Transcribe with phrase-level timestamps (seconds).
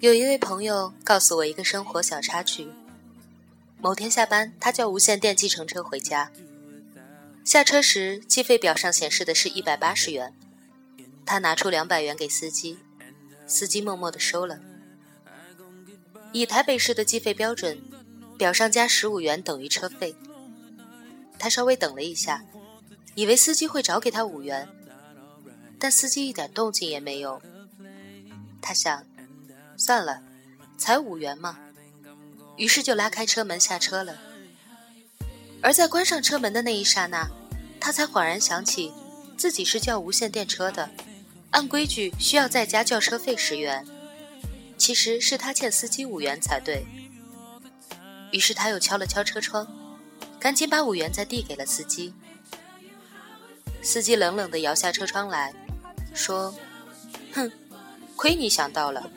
[0.00, 2.68] 有一位朋友告诉我一个生活小插曲：
[3.80, 6.30] 某天下班，他叫无线电计程车回家。
[7.44, 10.32] 下车时，计费表上显示的是一百八十元。
[11.26, 12.78] 他拿出两百元给司机，
[13.48, 14.60] 司机默默的收了。
[16.30, 17.82] 以台北市的计费标准，
[18.38, 20.14] 表上加十五元等于车费。
[21.40, 22.44] 他稍微等了一下，
[23.16, 24.68] 以为司机会找给他五元，
[25.76, 27.42] 但司机一点动静也没有。
[28.62, 29.04] 他想，
[29.78, 30.20] 算了，
[30.76, 31.56] 才五元嘛，
[32.56, 34.18] 于是就拉开车门下车了。
[35.62, 37.30] 而在关上车门的那一刹那，
[37.80, 38.92] 他才恍然想起，
[39.36, 40.90] 自己是叫无线电车的，
[41.52, 43.86] 按规矩需要再加叫车费十元，
[44.76, 46.84] 其实是他欠司机五元才对。
[48.32, 49.66] 于是他又敲了敲车窗，
[50.40, 52.12] 赶紧把五元再递给了司机。
[53.80, 55.54] 司机冷冷地摇下车窗来
[56.12, 56.52] 说
[57.32, 57.50] ：“哼。”
[58.18, 59.08] 亏你想到了，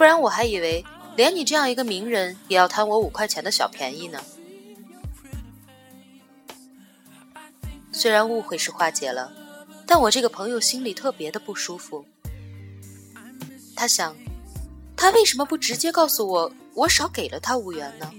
[0.00, 0.82] 不然我还以为
[1.14, 4.18] 连你这样一个名人也要贪我五块钱的小便宜呢。
[7.92, 9.30] 虽然误会是化解了，
[9.84, 12.02] 但我这个朋友心里特别的不舒服。
[13.76, 14.16] 他想，
[14.96, 18.10] 他为什么不直接告诉我，我少给了他五元呢？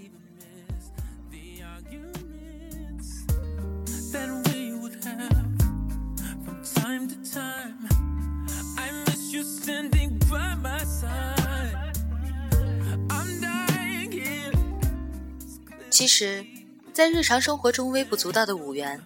[16.02, 16.44] 其实，
[16.92, 19.00] 在日常生活中微不足道的五元，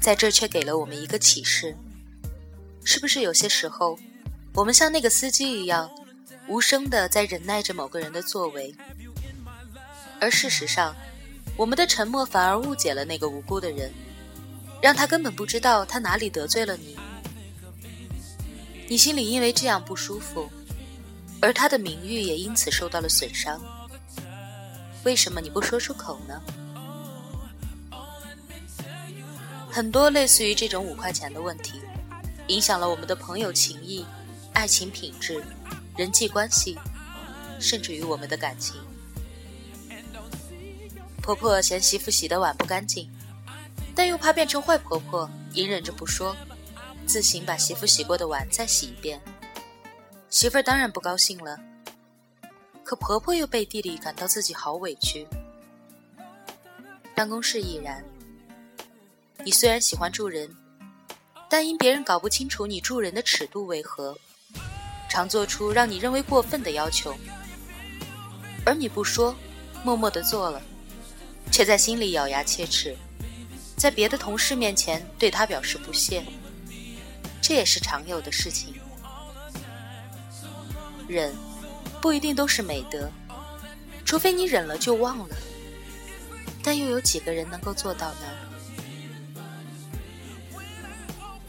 [0.00, 1.76] 在这却给了我们一个启示：
[2.82, 3.96] 是不是有些时候，
[4.54, 5.88] 我们像那个司机一样，
[6.48, 8.74] 无声的在忍耐着某个人的作为，
[10.20, 10.92] 而事实上，
[11.56, 13.88] 我们的沉默反而误解了那个无辜的人，
[14.82, 16.98] 让他根本不知道他哪里得罪了你，
[18.88, 20.50] 你心里因为这样不舒服，
[21.40, 23.62] 而他的名誉也因此受到了损伤。
[25.04, 26.40] 为什么你不说出口呢？
[29.70, 31.80] 很多类似于这种五块钱的问题，
[32.48, 34.04] 影响了我们的朋友情谊、
[34.52, 35.44] 爱情品质、
[35.96, 36.76] 人际关系，
[37.60, 38.80] 甚至于我们的感情。
[41.22, 43.08] 婆婆嫌媳妇洗的碗不干净，
[43.94, 46.36] 但又怕变成坏婆婆，隐忍着不说，
[47.06, 49.20] 自行把媳妇洗过的碗再洗一遍。
[50.28, 51.56] 媳妇儿当然不高兴了。
[52.90, 55.24] 可婆婆又背地里感到自己好委屈。
[57.14, 58.04] 办公室亦然。
[59.44, 60.52] 你虽然喜欢助人，
[61.48, 64.18] 但因别人搞不清楚你助人的尺度为何，
[65.08, 67.14] 常做出让你认为过分的要求，
[68.66, 69.36] 而你不说，
[69.84, 70.60] 默默的做了，
[71.52, 72.96] 却在心里咬牙切齿，
[73.76, 76.24] 在别的同事面前对他表示不屑，
[77.40, 78.74] 这也是常有的事情。
[81.06, 81.32] 忍。
[82.00, 83.10] 不一定都是美德，
[84.04, 85.36] 除非你忍了就忘了。
[86.62, 88.26] 但又有几个人能够做到呢？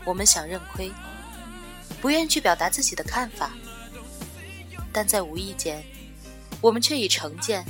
[0.03, 0.91] 我们想认亏，
[2.01, 3.51] 不愿去表达自己的看法，
[4.91, 5.83] 但在无意间，
[6.59, 7.63] 我们却以成见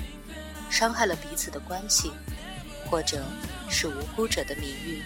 [0.70, 2.12] 伤害了彼此的关系，
[2.90, 3.24] 或者
[3.70, 5.02] 是无辜者的名誉。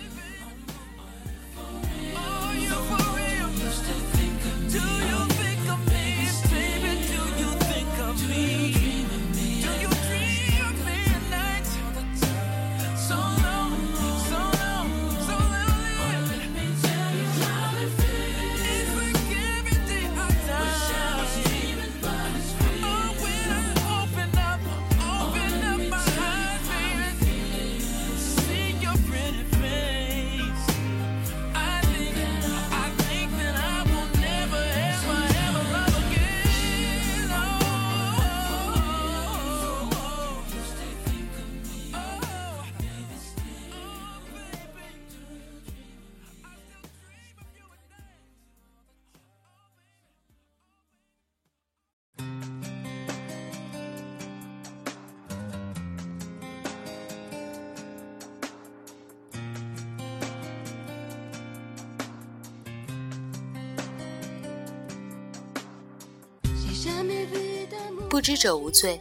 [68.15, 68.97] 不知者无罪。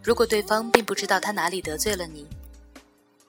[0.00, 2.24] 如果对方并不知道他哪里得罪了你，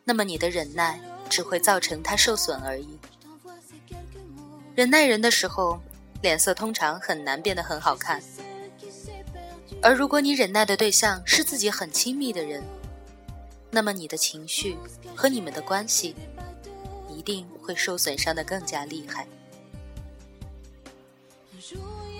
[0.04, 3.00] 那么你的忍耐只会造成他受损而已。
[4.76, 5.82] 忍耐人的时候，
[6.22, 8.22] 脸色通常很难变得很好看。
[9.82, 12.62] 而如果你忍耐的对象是自己很亲密的人，
[13.72, 14.78] 那么你的情绪
[15.16, 16.16] 和你们的关系
[17.10, 19.28] 一定会受损伤的更加厉害。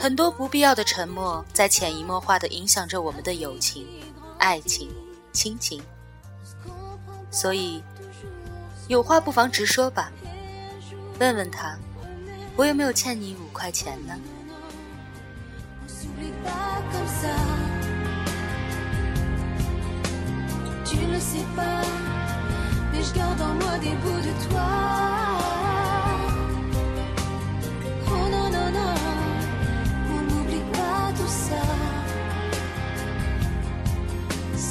[0.04, 3.88] 很多不必要的沉默，在潜移默化的影响着我们的友情、
[4.38, 4.90] 爱情、
[5.32, 5.82] 亲情。
[7.32, 7.82] 所以，
[8.90, 10.12] 有话不妨直说吧，
[11.22, 11.78] 问问他，
[12.58, 14.14] 我有没有欠你五块钱呢？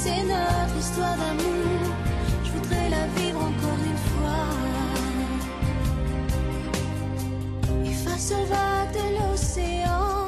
[0.05, 1.95] C'est notre histoire d'amour,
[2.43, 4.47] je voudrais la vivre encore une fois.
[7.85, 10.27] Et face aux vagues de l'océan,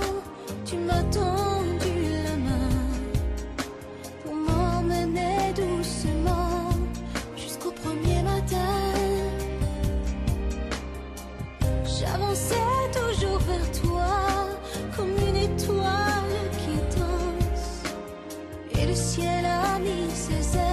[0.63, 1.93] tu m'as tendu
[2.23, 2.69] la main
[4.23, 6.69] pour m'emmener doucement
[7.35, 8.93] jusqu'au premier matin.
[11.83, 12.55] J'avançais
[12.93, 14.07] toujours vers toi
[14.95, 17.83] comme une étoile qui danse
[18.71, 19.45] et le ciel
[19.79, 20.64] me, Suzanne.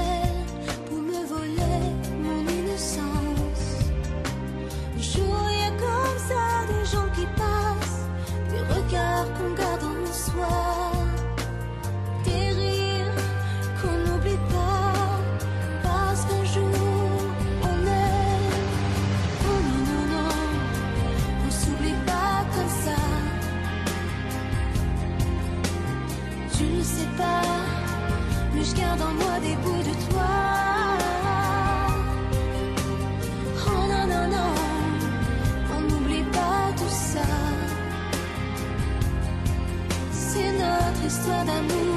[41.44, 41.91] 的路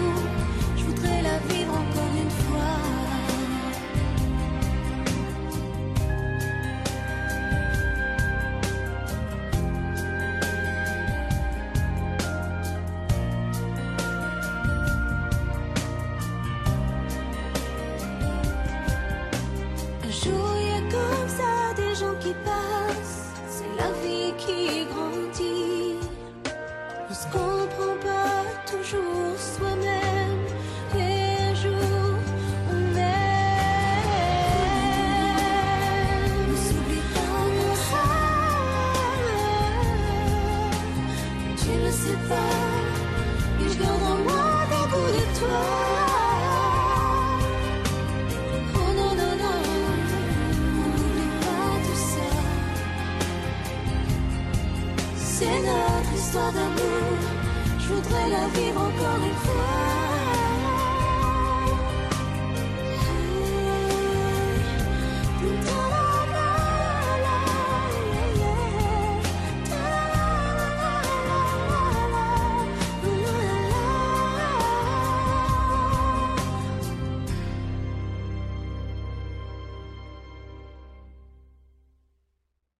[55.38, 57.18] ？C'est notre histoire d'amour,
[57.78, 60.15] je voudrais la vivre encore une fois.